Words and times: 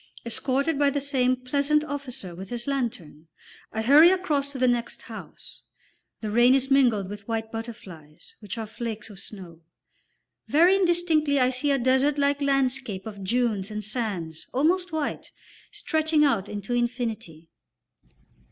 Escorted 0.25 0.79
by 0.79 0.89
the 0.89 0.99
same 0.99 1.35
pleasant 1.35 1.83
officer 1.83 2.33
with 2.33 2.49
his 2.49 2.65
lantern, 2.65 3.27
I 3.71 3.83
hurry 3.83 4.09
across 4.09 4.51
to 4.51 4.57
the 4.57 4.67
next 4.67 5.03
house. 5.03 5.61
The 6.21 6.31
rain 6.31 6.55
is 6.55 6.71
mingled 6.71 7.07
with 7.07 7.27
white 7.27 7.51
butterflies, 7.51 8.33
which 8.39 8.57
are 8.57 8.65
flakes 8.65 9.11
of 9.11 9.19
snow. 9.19 9.61
Very 10.47 10.75
indistinctly 10.75 11.39
I 11.39 11.51
see 11.51 11.69
a 11.69 11.77
desert 11.77 12.17
like 12.17 12.41
landscape 12.41 13.05
of 13.05 13.23
dunes 13.23 13.69
and 13.69 13.83
sands 13.83 14.47
almost 14.51 14.91
white, 14.91 15.31
stretching 15.71 16.25
out 16.25 16.49
into 16.49 16.73
infinity. 16.73 17.49